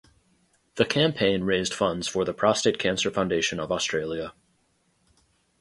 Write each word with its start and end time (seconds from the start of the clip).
The 0.77 0.85
campaign 0.85 1.43
raised 1.43 1.75
funds 1.75 2.07
for 2.07 2.25
the 2.25 2.33
Prostate 2.33 2.79
Cancer 2.79 3.11
Foundation 3.11 3.59
of 3.59 3.71
Australia. 3.71 4.33